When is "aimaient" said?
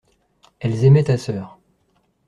0.83-1.03